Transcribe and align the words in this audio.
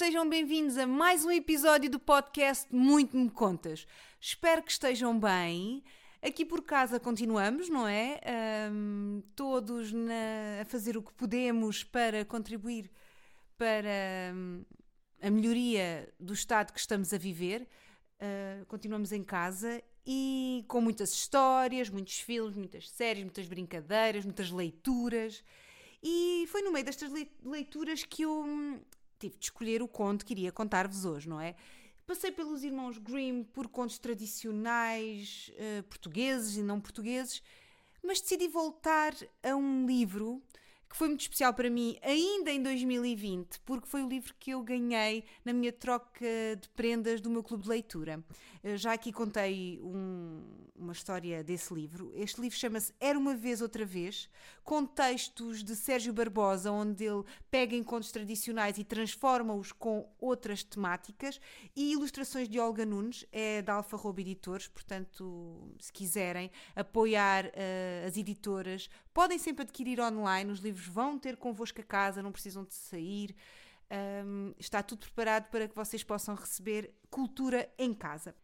sejam 0.00 0.26
bem-vindos 0.26 0.78
a 0.78 0.86
mais 0.86 1.26
um 1.26 1.30
episódio 1.30 1.90
do 1.90 1.98
podcast 1.98 2.66
Muito 2.74 3.14
Me 3.14 3.28
Contas. 3.28 3.86
Espero 4.18 4.62
que 4.62 4.72
estejam 4.72 5.20
bem. 5.20 5.84
Aqui 6.22 6.42
por 6.42 6.62
casa 6.62 6.98
continuamos, 6.98 7.68
não 7.68 7.86
é? 7.86 8.18
Um, 8.72 9.22
todos 9.36 9.92
na, 9.92 10.62
a 10.62 10.64
fazer 10.64 10.96
o 10.96 11.02
que 11.02 11.12
podemos 11.12 11.84
para 11.84 12.24
contribuir 12.24 12.90
para 13.58 14.32
um, 14.34 14.64
a 15.20 15.28
melhoria 15.28 16.10
do 16.18 16.32
estado 16.32 16.72
que 16.72 16.80
estamos 16.80 17.12
a 17.12 17.18
viver. 17.18 17.68
Uh, 18.18 18.64
continuamos 18.68 19.12
em 19.12 19.22
casa 19.22 19.82
e 20.06 20.64
com 20.66 20.80
muitas 20.80 21.12
histórias, 21.12 21.90
muitos 21.90 22.20
filmes, 22.20 22.56
muitas 22.56 22.88
séries, 22.88 23.22
muitas 23.22 23.46
brincadeiras, 23.46 24.24
muitas 24.24 24.50
leituras. 24.50 25.44
E 26.02 26.46
foi 26.48 26.62
no 26.62 26.72
meio 26.72 26.86
destas 26.86 27.12
leituras 27.44 28.02
que 28.02 28.22
eu 28.22 28.44
hum, 28.44 28.80
tive 29.20 29.36
de 29.38 29.44
escolher 29.44 29.82
o 29.82 29.88
conto 29.88 30.24
que 30.24 30.32
iria 30.32 30.50
contar-vos 30.50 31.04
hoje, 31.04 31.28
não 31.28 31.40
é? 31.40 31.54
Passei 32.06 32.32
pelos 32.32 32.64
irmãos 32.64 32.98
Grimm 32.98 33.44
por 33.44 33.68
contos 33.68 33.98
tradicionais 33.98 35.52
uh, 35.54 35.82
portugueses 35.84 36.56
e 36.56 36.62
não 36.62 36.80
portugueses, 36.80 37.42
mas 38.02 38.20
decidi 38.20 38.48
voltar 38.48 39.14
a 39.42 39.54
um 39.54 39.86
livro 39.86 40.42
que 40.90 40.96
foi 40.96 41.06
muito 41.06 41.20
especial 41.20 41.54
para 41.54 41.70
mim 41.70 41.96
ainda 42.02 42.50
em 42.50 42.60
2020, 42.60 43.60
porque 43.60 43.86
foi 43.86 44.02
o 44.02 44.08
livro 44.08 44.34
que 44.40 44.50
eu 44.50 44.60
ganhei 44.60 45.24
na 45.44 45.52
minha 45.52 45.72
troca 45.72 46.26
de 46.60 46.68
prendas 46.70 47.20
do 47.20 47.30
meu 47.30 47.44
clube 47.44 47.62
de 47.62 47.68
leitura. 47.68 48.22
Eu 48.62 48.76
já 48.76 48.92
aqui 48.92 49.12
contei 49.12 49.80
um, 49.82 50.42
uma 50.76 50.92
história 50.92 51.44
desse 51.44 51.72
livro. 51.72 52.12
Este 52.14 52.40
livro 52.40 52.58
chama-se 52.58 52.92
Era 53.00 53.18
uma 53.18 53.34
vez 53.34 53.62
outra 53.62 53.86
vez, 53.86 54.28
com 54.64 54.84
textos 54.84 55.62
de 55.62 55.76
Sérgio 55.76 56.12
Barbosa, 56.12 56.70
onde 56.70 57.04
ele 57.04 57.24
pega 57.50 57.74
encontros 57.76 58.12
tradicionais 58.12 58.76
e 58.76 58.84
transforma-os 58.84 59.72
com 59.72 60.12
outras 60.18 60.62
temáticas, 60.62 61.40
e 61.74 61.92
ilustrações 61.92 62.48
de 62.48 62.58
Olga 62.58 62.84
Nunes, 62.84 63.24
é 63.32 63.62
da 63.62 63.74
Alfa 63.74 63.96
Roba 63.96 64.20
Editores, 64.20 64.68
portanto, 64.68 65.72
se 65.78 65.92
quiserem 65.92 66.50
apoiar 66.74 67.46
uh, 67.46 68.06
as 68.06 68.16
editoras, 68.16 68.90
podem 69.14 69.38
sempre 69.38 69.62
adquirir 69.62 70.00
online 70.00 70.50
os 70.50 70.60
livros 70.60 70.79
vão 70.86 71.18
ter 71.18 71.36
convosco 71.36 71.80
a 71.80 71.84
casa, 71.84 72.22
não 72.22 72.32
precisam 72.32 72.64
de 72.64 72.74
sair. 72.74 73.34
Um, 74.24 74.54
está 74.58 74.82
tudo 74.82 75.00
preparado 75.00 75.50
para 75.50 75.66
que 75.66 75.74
vocês 75.74 76.04
possam 76.04 76.34
receber 76.34 76.94
cultura 77.10 77.72
em 77.78 77.92
casa. 77.92 78.34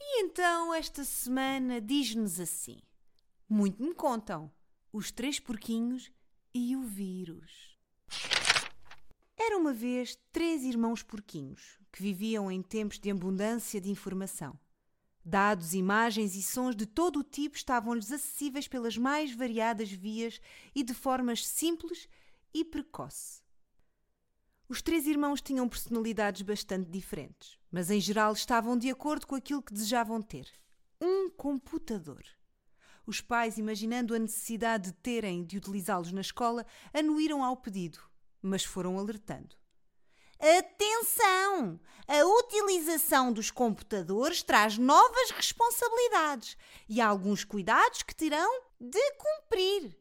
E 0.00 0.22
então 0.22 0.72
esta 0.72 1.04
semana 1.04 1.80
diz-nos 1.80 2.38
assim: 2.38 2.80
Muito 3.48 3.82
me 3.82 3.94
contam, 3.94 4.52
os 4.92 5.10
três 5.10 5.40
porquinhos 5.40 6.12
e 6.54 6.76
o 6.76 6.82
vírus. 6.82 7.76
Era 9.36 9.58
uma 9.58 9.72
vez 9.72 10.16
três 10.30 10.62
irmãos 10.62 11.02
porquinhos 11.02 11.78
que 11.92 12.02
viviam 12.02 12.50
em 12.50 12.62
tempos 12.62 12.98
de 12.98 13.10
abundância 13.10 13.80
de 13.80 13.90
informação. 13.90 14.58
Dados, 15.24 15.72
imagens 15.72 16.34
e 16.34 16.42
sons 16.42 16.76
de 16.76 16.84
todo 16.84 17.20
o 17.20 17.24
tipo 17.24 17.56
estavam-lhes 17.56 18.12
acessíveis 18.12 18.68
pelas 18.68 18.98
mais 18.98 19.34
variadas 19.34 19.90
vias 19.90 20.38
e 20.74 20.82
de 20.82 20.92
formas 20.92 21.46
simples 21.46 22.06
e 22.52 22.62
precoce. 22.62 23.42
Os 24.68 24.82
três 24.82 25.06
irmãos 25.06 25.40
tinham 25.40 25.66
personalidades 25.66 26.42
bastante 26.42 26.90
diferentes, 26.90 27.58
mas 27.70 27.90
em 27.90 28.00
geral 28.00 28.34
estavam 28.34 28.76
de 28.76 28.90
acordo 28.90 29.26
com 29.26 29.34
aquilo 29.34 29.62
que 29.62 29.72
desejavam 29.72 30.20
ter: 30.20 30.46
um 31.00 31.30
computador. 31.30 32.22
Os 33.06 33.22
pais, 33.22 33.56
imaginando 33.56 34.14
a 34.14 34.18
necessidade 34.18 34.90
de 34.90 34.92
terem 34.92 35.44
de 35.44 35.56
utilizá-los 35.56 36.12
na 36.12 36.20
escola, 36.20 36.66
anuíram 36.92 37.42
ao 37.42 37.56
pedido, 37.56 37.98
mas 38.42 38.62
foram 38.62 38.98
alertando. 38.98 39.56
Atenção! 40.38 41.80
A 42.06 42.22
utilização 42.22 43.32
dos 43.32 43.50
computadores 43.50 44.42
traz 44.42 44.76
novas 44.76 45.30
responsabilidades 45.30 46.56
e 46.88 47.00
alguns 47.00 47.44
cuidados 47.44 48.02
que 48.02 48.14
terão 48.14 48.62
de 48.78 49.12
cumprir. 49.12 49.96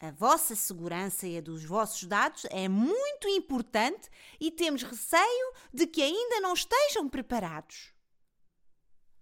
A 0.00 0.12
vossa 0.12 0.54
segurança 0.54 1.26
e 1.26 1.36
a 1.36 1.40
dos 1.40 1.64
vossos 1.64 2.04
dados 2.04 2.46
é 2.50 2.68
muito 2.68 3.26
importante 3.26 4.08
e 4.38 4.48
temos 4.48 4.84
receio 4.84 5.52
de 5.74 5.88
que 5.88 6.00
ainda 6.00 6.40
não 6.40 6.54
estejam 6.54 7.08
preparados. 7.08 7.92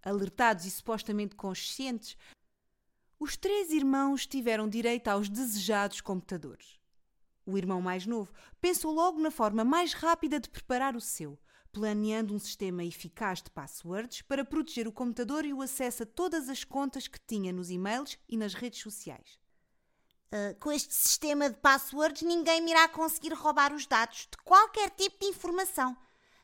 Alertados 0.02 0.66
e 0.66 0.70
supostamente 0.70 1.34
conscientes, 1.34 2.14
os 3.18 3.38
três 3.38 3.70
irmãos 3.70 4.26
tiveram 4.26 4.68
direito 4.68 5.08
aos 5.08 5.30
desejados 5.30 6.02
computadores. 6.02 6.78
O 7.46 7.56
irmão 7.56 7.80
mais 7.80 8.04
novo 8.04 8.32
pensou 8.60 8.92
logo 8.92 9.20
na 9.20 9.30
forma 9.30 9.64
mais 9.64 9.92
rápida 9.92 10.40
de 10.40 10.50
preparar 10.50 10.96
o 10.96 11.00
seu, 11.00 11.38
planeando 11.70 12.34
um 12.34 12.40
sistema 12.40 12.82
eficaz 12.82 13.40
de 13.40 13.50
passwords 13.50 14.20
para 14.22 14.44
proteger 14.44 14.88
o 14.88 14.92
computador 14.92 15.44
e 15.44 15.52
o 15.52 15.62
acesso 15.62 16.02
a 16.02 16.06
todas 16.06 16.48
as 16.48 16.64
contas 16.64 17.06
que 17.06 17.20
tinha 17.20 17.52
nos 17.52 17.70
e-mails 17.70 18.18
e 18.28 18.36
nas 18.36 18.52
redes 18.52 18.80
sociais. 18.80 19.38
Uh, 20.32 20.58
com 20.58 20.72
este 20.72 20.92
sistema 20.92 21.48
de 21.48 21.56
passwords, 21.58 22.22
ninguém 22.22 22.60
me 22.60 22.72
irá 22.72 22.88
conseguir 22.88 23.32
roubar 23.32 23.72
os 23.72 23.86
dados 23.86 24.26
de 24.28 24.36
qualquer 24.42 24.90
tipo 24.90 25.20
de 25.20 25.26
informação. 25.26 25.96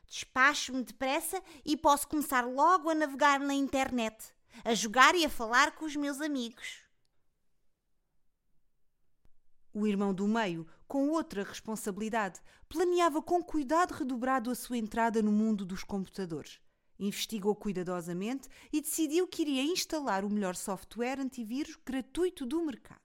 Despacho-me 0.07 0.83
depressa 0.83 1.43
e 1.65 1.75
posso 1.75 2.07
começar 2.07 2.45
logo 2.45 2.89
a 2.89 2.95
navegar 2.95 3.41
na 3.41 3.53
internet, 3.53 4.33
a 4.63 4.73
jogar 4.73 5.15
e 5.15 5.25
a 5.25 5.29
falar 5.29 5.75
com 5.75 5.83
os 5.83 5.97
meus 5.97 6.21
amigos. 6.21 6.81
O 9.73 9.87
irmão 9.87 10.13
do 10.13 10.27
meio, 10.27 10.67
com 10.93 11.09
outra 11.09 11.41
responsabilidade, 11.41 12.39
planeava 12.69 13.19
com 13.19 13.41
cuidado 13.41 13.95
redobrado 13.95 14.51
a 14.51 14.53
sua 14.53 14.77
entrada 14.77 15.23
no 15.23 15.31
mundo 15.31 15.65
dos 15.65 15.83
computadores. 15.83 16.59
Investigou 16.99 17.55
cuidadosamente 17.55 18.47
e 18.71 18.79
decidiu 18.79 19.27
que 19.27 19.41
iria 19.41 19.63
instalar 19.63 20.23
o 20.23 20.29
melhor 20.29 20.55
software 20.55 21.19
antivírus 21.19 21.79
gratuito 21.83 22.45
do 22.45 22.63
mercado. 22.63 23.01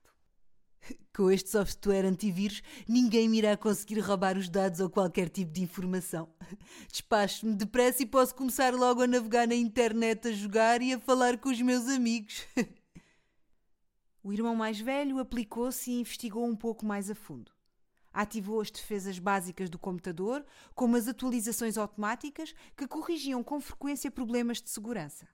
Com 1.17 1.31
este 1.31 1.49
software 1.49 2.05
antivírus, 2.05 2.61
ninguém 2.87 3.27
me 3.27 3.39
irá 3.39 3.57
conseguir 3.57 4.01
roubar 4.01 4.37
os 4.37 4.49
dados 4.49 4.79
ou 4.79 4.87
qualquer 4.87 5.27
tipo 5.27 5.51
de 5.51 5.63
informação. 5.63 6.29
Despacho-me 6.91 7.55
depressa 7.55 8.03
e 8.03 8.05
posso 8.05 8.35
começar 8.35 8.71
logo 8.75 9.01
a 9.01 9.07
navegar 9.07 9.47
na 9.47 9.55
internet, 9.55 10.27
a 10.27 10.31
jogar 10.31 10.79
e 10.83 10.93
a 10.93 10.99
falar 10.99 11.39
com 11.39 11.49
os 11.49 11.59
meus 11.59 11.87
amigos. 11.87 12.45
O 14.21 14.33
irmão 14.33 14.53
mais 14.53 14.77
velho 14.77 15.17
aplicou-se 15.17 15.89
e 15.89 16.01
investigou 16.01 16.45
um 16.45 16.55
pouco 16.55 16.85
mais 16.85 17.09
a 17.09 17.15
fundo. 17.15 17.49
Ativou 18.13 18.61
as 18.61 18.71
defesas 18.71 19.19
básicas 19.19 19.69
do 19.69 19.77
computador, 19.77 20.45
como 20.73 20.95
as 20.95 21.07
atualizações 21.07 21.77
automáticas 21.77 22.53
que 22.75 22.87
corrigiam 22.87 23.43
com 23.43 23.61
frequência 23.61 24.09
problemas 24.09 24.61
de 24.61 24.69
segurança. 24.69 25.27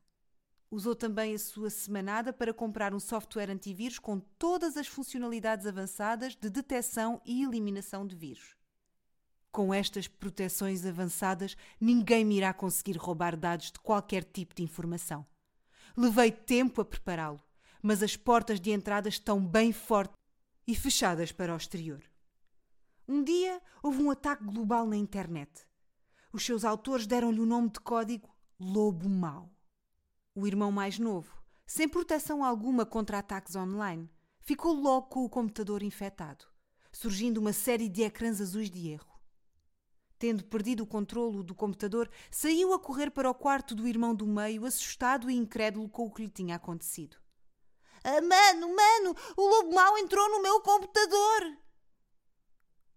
Usou 0.70 0.96
também 0.96 1.34
a 1.34 1.40
sua 1.40 1.70
semanada 1.70 2.34
para 2.34 2.54
comprar 2.54 2.94
um 2.94 3.00
software 3.00 3.52
antivírus 3.52 4.00
com 4.00 4.20
todas 4.20 4.76
as 4.78 4.88
funcionalidades 4.88 5.66
avançadas 5.66 6.36
de 6.36 6.50
detecção 6.50 7.22
e 7.26 7.44
eliminação 7.44 8.06
de 8.06 8.16
vírus. 8.16 8.56
Com 9.52 9.74
estas 9.74 10.08
proteções 10.08 10.86
avançadas, 10.86 11.56
ninguém 11.80 12.26
me 12.26 12.38
irá 12.38 12.54
conseguir 12.54 12.98
roubar 12.98 13.38
dados 13.38 13.72
de 13.72 13.80
qualquer 13.80 14.24
tipo 14.24 14.54
de 14.54 14.64
informação. 14.64 15.26
Levei 15.96 16.30
tempo 16.30 16.82
a 16.82 16.86
prepará-lo 16.86 17.40
mas 17.86 18.02
as 18.02 18.18
portas 18.18 18.60
de 18.60 18.72
entrada 18.72 19.08
estão 19.08 19.40
bem 19.40 19.72
fortes 19.72 20.18
e 20.66 20.74
fechadas 20.74 21.32
para 21.32 21.54
o 21.54 21.56
exterior. 21.56 22.02
Um 23.08 23.24
dia 23.24 23.62
houve 23.84 24.02
um 24.02 24.10
ataque 24.10 24.44
global 24.44 24.88
na 24.88 24.96
internet. 24.96 25.68
Os 26.34 26.44
seus 26.44 26.66
autores 26.66 27.06
deram-lhe 27.06 27.40
o 27.40 27.46
nome 27.46 27.70
de 27.70 27.80
código 27.80 28.36
Lobo 28.60 29.08
Mau. 29.08 29.52
O 30.34 30.48
irmão 30.48 30.72
mais 30.72 30.98
novo, 30.98 31.32
sem 31.68 31.88
proteção 31.88 32.44
alguma 32.44 32.84
contra 32.84 33.20
ataques 33.20 33.56
online, 33.56 34.10
ficou 34.42 34.74
logo 34.74 35.08
com 35.08 35.24
o 35.24 35.30
computador 35.30 35.84
infectado, 35.84 36.46
surgindo 36.92 37.38
uma 37.38 37.54
série 37.54 37.88
de 37.88 38.02
ecrãs 38.02 38.42
azuis 38.42 38.72
de 38.72 38.90
erro. 38.90 39.14
Tendo 40.18 40.44
perdido 40.44 40.82
o 40.82 40.88
controlo 40.88 41.44
do 41.44 41.54
computador, 41.54 42.10
saiu 42.32 42.74
a 42.74 42.80
correr 42.80 43.12
para 43.12 43.30
o 43.30 43.36
quarto 43.36 43.76
do 43.76 43.88
irmão 43.88 44.16
do 44.16 44.26
meio, 44.26 44.66
assustado 44.66 45.30
e 45.30 45.36
incrédulo 45.36 45.88
com 45.90 46.08
o 46.08 46.12
que 46.12 46.24
lhe 46.24 46.30
tinha 46.30 46.56
acontecido. 46.56 47.18
Ah, 48.04 48.22
mano, 48.22 48.76
mano, 48.76 49.16
o 49.38 49.48
lobo 49.48 49.76
mau 49.76 49.96
entrou 49.98 50.28
no 50.32 50.42
meu 50.42 50.60
computador. 50.62 51.65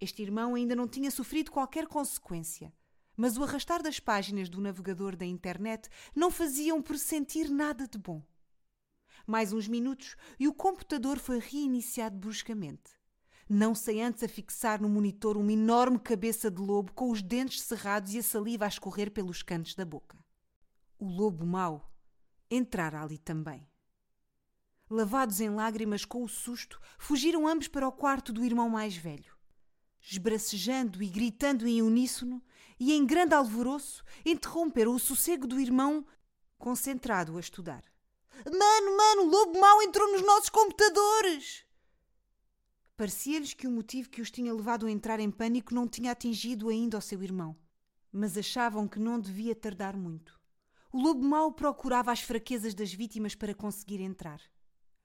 Este 0.00 0.22
irmão 0.22 0.54
ainda 0.54 0.76
não 0.76 0.86
tinha 0.86 1.10
sofrido 1.10 1.50
qualquer 1.50 1.86
consequência, 1.86 2.72
mas 3.16 3.36
o 3.36 3.42
arrastar 3.42 3.82
das 3.82 3.98
páginas 3.98 4.48
do 4.48 4.60
navegador 4.60 5.16
da 5.16 5.26
internet 5.26 5.88
não 6.14 6.30
faziam 6.30 6.80
pressentir 6.80 7.50
nada 7.50 7.88
de 7.88 7.98
bom. 7.98 8.22
Mais 9.26 9.52
uns 9.52 9.66
minutos 9.66 10.16
e 10.38 10.46
o 10.46 10.54
computador 10.54 11.18
foi 11.18 11.40
reiniciado 11.40 12.16
bruscamente. 12.16 12.96
Não 13.48 13.74
sem 13.74 14.02
antes 14.02 14.22
a 14.22 14.28
fixar 14.28 14.80
no 14.80 14.88
monitor 14.88 15.36
uma 15.36 15.52
enorme 15.52 15.98
cabeça 15.98 16.50
de 16.50 16.60
lobo 16.60 16.92
com 16.92 17.10
os 17.10 17.20
dentes 17.20 17.62
cerrados 17.62 18.14
e 18.14 18.18
a 18.18 18.22
saliva 18.22 18.66
a 18.66 18.68
escorrer 18.68 19.10
pelos 19.10 19.42
cantos 19.42 19.74
da 19.74 19.84
boca. 19.84 20.16
O 20.98 21.06
lobo 21.06 21.44
mau 21.44 21.92
entrara 22.50 23.02
ali 23.02 23.18
também. 23.18 23.66
Lavados 24.88 25.40
em 25.40 25.50
lágrimas 25.50 26.04
com 26.04 26.22
o 26.22 26.28
susto, 26.28 26.80
fugiram 26.98 27.46
ambos 27.46 27.68
para 27.68 27.86
o 27.86 27.92
quarto 27.92 28.32
do 28.32 28.44
irmão 28.44 28.70
mais 28.70 28.96
velho. 28.96 29.37
Esbracejando 30.00 31.02
e 31.02 31.08
gritando 31.08 31.66
em 31.66 31.82
uníssono, 31.82 32.42
e 32.78 32.92
em 32.92 33.04
grande 33.04 33.34
alvoroço 33.34 34.04
interromperam 34.24 34.94
o 34.94 34.98
sossego 34.98 35.46
do 35.46 35.58
irmão, 35.58 36.06
concentrado 36.56 37.36
a 37.36 37.40
estudar. 37.40 37.84
Mano, 38.44 38.96
mano, 38.96 39.22
o 39.22 39.30
lobo 39.30 39.58
mau 39.58 39.82
entrou 39.82 40.10
nos 40.12 40.22
nossos 40.22 40.48
computadores! 40.48 41.64
Parecia-lhes 42.96 43.54
que 43.54 43.66
o 43.66 43.70
motivo 43.70 44.10
que 44.10 44.20
os 44.20 44.30
tinha 44.30 44.52
levado 44.52 44.86
a 44.86 44.90
entrar 44.90 45.20
em 45.20 45.30
pânico 45.30 45.74
não 45.74 45.86
tinha 45.86 46.10
atingido 46.10 46.68
ainda 46.68 46.98
o 46.98 47.00
seu 47.00 47.22
irmão, 47.22 47.56
mas 48.12 48.36
achavam 48.36 48.88
que 48.88 48.98
não 48.98 49.20
devia 49.20 49.54
tardar 49.54 49.96
muito. 49.96 50.38
O 50.92 51.00
lobo 51.00 51.22
mau 51.22 51.52
procurava 51.52 52.10
as 52.10 52.20
fraquezas 52.20 52.74
das 52.74 52.92
vítimas 52.92 53.34
para 53.34 53.54
conseguir 53.54 54.00
entrar. 54.00 54.40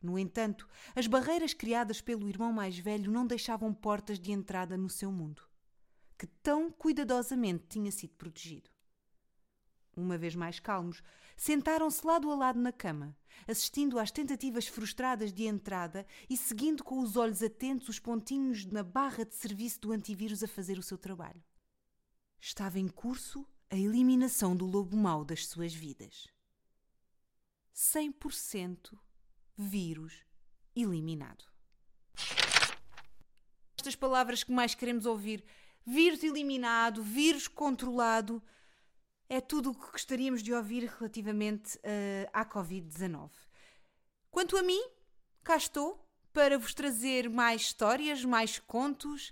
No 0.04 0.20
entanto, 0.20 0.68
as 0.94 1.08
barreiras 1.08 1.54
criadas 1.54 2.02
pelo 2.02 2.28
irmão 2.28 2.52
mais 2.52 2.78
velho 2.78 3.10
não 3.10 3.26
deixavam 3.26 3.74
portas 3.74 4.20
de 4.20 4.34
entrada 4.34 4.76
no 4.76 4.90
seu 4.90 5.10
mundo, 5.10 5.42
que 6.18 6.28
tão 6.28 6.70
cuidadosamente 6.70 7.64
tinha 7.70 7.90
sido 7.90 8.14
protegido. 8.16 8.70
Uma 9.96 10.18
vez 10.18 10.36
mais 10.36 10.60
calmos, 10.60 11.02
sentaram-se 11.38 12.06
lado 12.06 12.30
a 12.30 12.36
lado 12.36 12.60
na 12.60 12.74
cama, 12.74 13.16
assistindo 13.48 13.98
às 13.98 14.12
tentativas 14.12 14.68
frustradas 14.68 15.32
de 15.32 15.46
entrada 15.46 16.06
e 16.30 16.36
seguindo 16.36 16.84
com 16.84 17.00
os 17.00 17.16
olhos 17.16 17.42
atentos 17.42 17.88
os 17.88 18.00
pontinhos 18.00 18.66
na 18.66 18.84
barra 18.84 19.24
de 19.24 19.36
serviço 19.36 19.80
do 19.80 19.94
antivírus 19.94 20.44
a 20.44 20.50
fazer 20.50 20.78
o 20.78 20.84
seu 20.84 20.98
trabalho. 20.98 21.42
Estava 22.42 22.78
em 22.78 22.90
curso 22.90 23.48
a 23.70 23.78
eliminação 23.78 24.54
do 24.54 24.66
lobo 24.66 24.98
mau 24.98 25.24
das 25.24 25.48
suas 25.48 25.74
vidas. 25.74 26.28
100% 27.74 28.98
vírus 29.58 30.14
eliminado. 30.76 31.46
Estas 33.78 33.96
palavras 33.96 34.44
que 34.44 34.52
mais 34.52 34.76
queremos 34.76 35.06
ouvir: 35.06 35.44
vírus 35.86 36.24
eliminado, 36.24 37.04
vírus 37.04 37.48
controlado 37.48 38.42
é 39.30 39.42
tudo 39.42 39.72
o 39.72 39.76
que 39.76 39.92
gostaríamos 39.92 40.44
de 40.44 40.54
ouvir 40.54 40.92
relativamente 40.98 41.78
uh, 41.78 42.30
à 42.32 42.46
Covid-19. 42.46 43.30
Quanto 44.30 44.58
a 44.58 44.64
mim, 44.64 44.82
cá 45.44 45.58
estou 45.58 46.04
para 46.32 46.58
vos 46.58 46.74
trazer 46.74 47.30
mais 47.30 47.62
histórias, 47.62 48.24
mais 48.26 48.60
contos. 48.60 49.32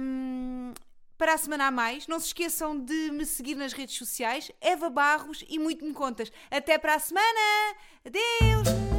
Um, 0.00 0.72
para 1.18 1.34
a 1.34 1.38
semana 1.38 1.66
a 1.68 1.70
mais, 1.70 2.08
não 2.08 2.18
se 2.18 2.26
esqueçam 2.26 2.76
de 2.78 3.10
me 3.12 3.24
seguir 3.24 3.54
nas 3.54 3.72
redes 3.72 3.96
sociais, 3.96 4.50
Eva 4.60 4.90
Barros 4.90 5.44
e 5.48 5.56
muito 5.58 5.84
me 5.84 5.92
contas. 5.92 6.32
Até 6.50 6.78
para 6.78 6.96
a 6.96 6.98
semana! 6.98 7.76
Adeus! 8.04 8.91